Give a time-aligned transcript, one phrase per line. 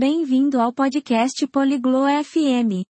[0.00, 2.86] Bem-vindo ao podcast Poliglo FM.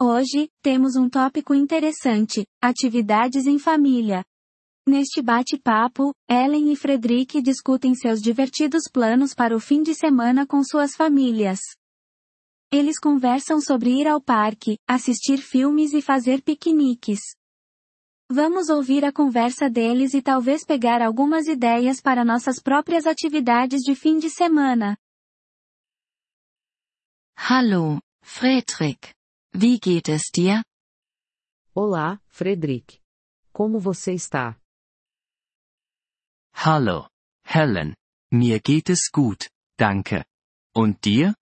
[0.00, 4.22] Hoje, temos um tópico interessante: atividades em família.
[4.86, 10.62] Neste bate-papo, Ellen e Frederick discutem seus divertidos planos para o fim de semana com
[10.62, 11.58] suas famílias.
[12.72, 17.18] Eles conversam sobre ir ao parque, assistir filmes e fazer piqueniques.
[18.30, 23.96] Vamos ouvir a conversa deles e talvez pegar algumas ideias para nossas próprias atividades de
[23.96, 24.96] fim de semana.
[27.36, 29.14] Hallo, Fredrik.
[29.52, 30.62] Wie geht es dir?
[31.74, 33.00] Olá, Frederick.
[33.52, 34.56] Como você está?
[36.54, 37.08] Hallo,
[37.44, 37.94] Helen.
[38.32, 40.24] Mir geht es gut, danke.
[40.74, 41.34] Und dir?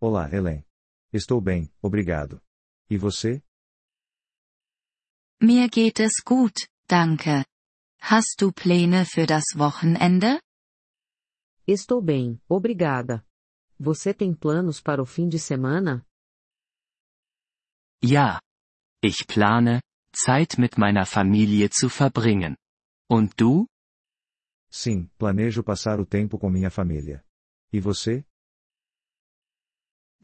[0.00, 0.64] Olá, Helen.
[1.12, 2.40] Estou bem, obrigado.
[2.90, 3.42] E você?
[5.40, 7.44] Mir geht es gut, danke.
[8.00, 10.40] Hast du Pläne für das Wochenende?
[11.66, 13.24] Estou bem, obrigada.
[13.78, 16.06] Você tem planos para o fim de semana?
[18.02, 18.40] Ja.
[19.02, 19.82] Ich plane,
[20.14, 22.56] Zeit mit meiner Familie zu verbringen.
[23.10, 23.66] Und du?
[24.70, 27.24] Sim, planejo passar o tempo com minha família.
[27.72, 28.24] E você?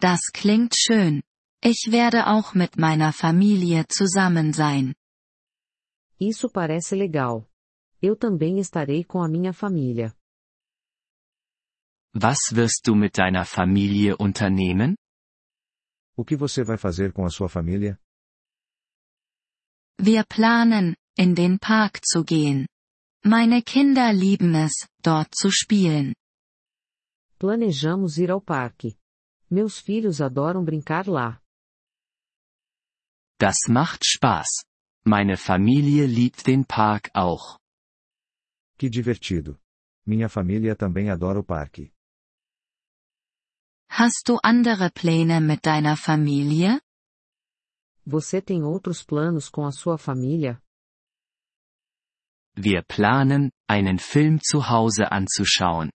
[0.01, 1.23] Das klingt schön.
[1.63, 4.95] Ich werde auch mit meiner Familie zusammen sein.
[6.19, 7.49] Isso parece legal.
[8.01, 10.13] Eu também estarei com a minha família.
[12.15, 14.97] Was wirst du mit deiner Familie unternehmen?
[16.15, 17.99] O que você vai fazer com a sua família?
[19.99, 22.67] Wir planen, in den Park zu gehen.
[23.25, 26.15] Meine Kinder lieben es, dort zu spielen.
[27.39, 28.99] Planejamos ir ao parque.
[29.51, 31.41] Meus filhos adoram brincar lá.
[33.41, 34.65] Das macht Spaß.
[35.07, 37.59] Meine Familie liebt den Park auch.
[38.77, 39.59] Que divertido.
[40.05, 41.91] Minha família também adora o parque.
[43.95, 46.81] Hast du andere Pläne mit deiner Familie?
[48.07, 50.63] Você tem outros planos com a sua família?
[52.57, 55.91] Wir planen, einen Film zu Hause anzuschauen.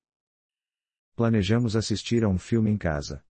[1.15, 3.23] Planejamos assistir a um filme em casa.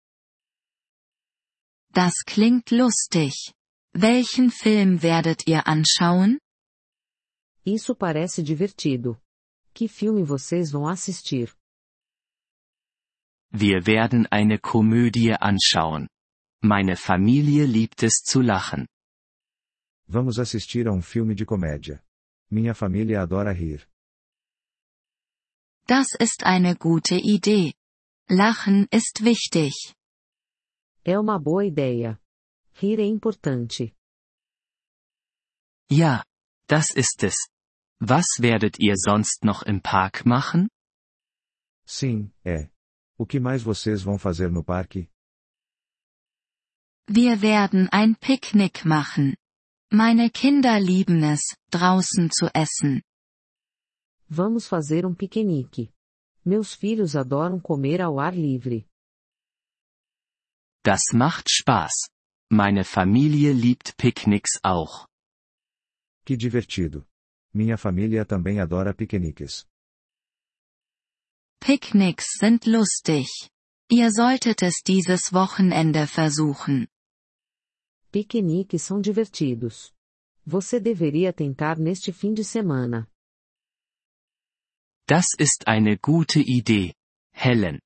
[1.90, 3.54] Das klingt lustig.
[3.94, 6.38] Welchen Film werdet ihr anschauen?
[7.64, 9.18] Isso parece divertido.
[9.72, 11.57] Que filme vocês vão assistir?
[13.50, 16.08] Wir werden eine Komödie anschauen.
[16.60, 18.88] Meine Familie liebt es zu lachen.
[20.06, 22.02] Vamos assistir a um filme de comédia.
[22.50, 23.86] Minha família adora rir.
[25.86, 27.74] Das ist eine gute Idee.
[28.28, 29.94] Lachen ist wichtig.
[31.04, 32.18] É uma boa ideia.
[32.80, 33.92] Rir é importante.
[35.90, 36.24] Ja,
[36.68, 37.48] das ist es.
[38.00, 40.68] Was werdet ihr sonst noch im Park machen?
[41.86, 42.70] Sim, é.
[43.18, 45.10] O que mais vocês vão fazer no parque?
[47.10, 49.36] Wir werden ein Picknick machen.
[49.90, 53.02] Meine Kinder lieben es, draußen zu essen.
[54.28, 55.92] Vamos fazer um piquenique.
[56.44, 58.86] Meus filhos adoram comer ao ar livre.
[60.84, 62.10] Das macht Spaß.
[62.52, 65.08] Meine Familie liebt Picknicks auch.
[66.24, 67.04] Que divertido.
[67.52, 69.66] Minha família também adora piqueniques.
[71.68, 73.28] Picknicks sind lustig.
[73.90, 76.88] Ihr solltet es dieses Wochenende versuchen.
[78.10, 79.92] Piqueniques são divertidos.
[80.46, 83.06] Você deveria tentar neste fim de semana.
[85.06, 86.94] Das ist eine gute Idee,
[87.34, 87.82] Helen.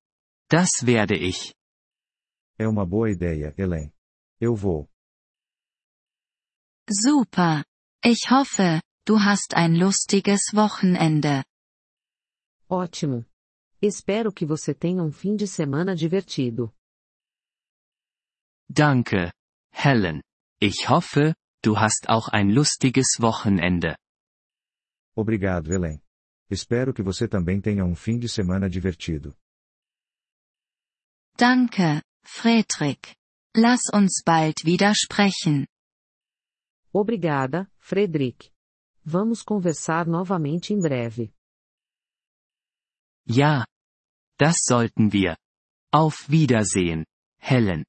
[0.49, 1.53] Das werde ich.
[2.61, 3.93] É uma boa ideia, Helen.
[4.41, 4.89] Eu vou.
[6.89, 7.65] Super.
[8.05, 11.43] Ich hoffe, du hast ein lustiges Wochenende.
[12.71, 13.25] Ótimo.
[13.83, 16.73] Espero que você tenha um fim de semana divertido.
[18.71, 19.33] Danke,
[19.73, 20.23] Helen.
[20.61, 21.35] Ich hoffe,
[21.65, 23.97] du hast auch ein lustiges Wochenende.
[25.17, 26.01] Obrigado, Helen.
[26.49, 29.37] Espero que você também tenha um fim de semana divertido.
[31.37, 33.17] Danke, Fredrik.
[33.57, 35.67] Lass uns bald wieder sprechen.
[36.93, 38.49] Obrigada, Frederick.
[39.05, 41.35] Vamos conversar novamente em breve.
[43.27, 43.67] Ja.
[44.39, 45.37] Das sollten wir.
[45.93, 47.05] Auf Wiedersehen,
[47.39, 47.85] Helen.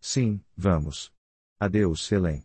[0.00, 1.12] Sim, vamos.
[1.58, 2.44] Adeus, Helen.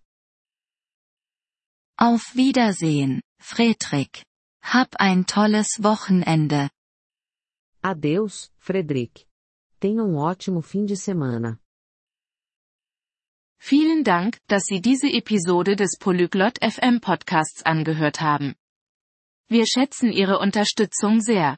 [1.97, 4.23] Auf Wiedersehen, Fredrik.
[4.63, 6.69] Hab ein tolles Wochenende.
[7.81, 9.27] Adeus, Frederick.
[9.79, 11.59] Tenha um ótimo fim de semana.
[13.59, 18.55] Vielen Dank, dass Sie diese Episode des Polyglot FM Podcasts angehört haben.
[19.47, 21.57] Wir schätzen Ihre Unterstützung sehr.